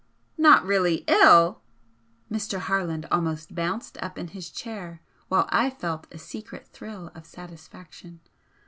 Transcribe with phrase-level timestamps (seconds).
[0.39, 1.61] "Not really ill!"
[2.31, 2.57] Mr.
[2.57, 8.21] Harland almost bounced up in his chair, while I felt a secret thrill of satisfaction.